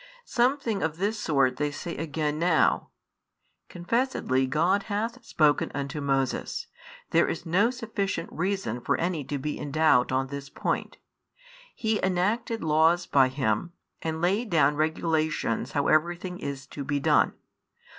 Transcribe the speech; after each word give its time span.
Something 0.25 0.81
of 0.81 0.97
this 0.97 1.19
sort 1.19 1.57
they 1.57 1.69
say 1.69 1.95
again 1.95 2.39
now: 2.39 2.89
"confessedly 3.69 4.47
God 4.47 4.81
hath 4.89 5.23
spoken 5.23 5.71
unto 5.75 6.01
Moses; 6.01 6.65
there 7.11 7.27
is 7.27 7.45
no 7.45 7.69
sufficient 7.69 8.27
reason 8.33 8.81
for 8.81 8.97
any 8.97 9.23
to 9.25 9.37
be 9.37 9.59
in 9.59 9.69
doubt 9.69 10.11
on 10.11 10.25
this 10.25 10.49
point; 10.49 10.97
He 11.75 12.01
enacted 12.03 12.63
laws 12.63 13.05
by 13.05 13.27
him, 13.27 13.73
and 14.01 14.21
laid 14.23 14.49
down 14.49 14.75
regulations 14.75 15.73
how 15.73 15.85
every 15.87 16.17
thing 16.17 16.39
is 16.39 16.65
to 16.73 16.83
be 16.83 16.99
done. 16.99 17.33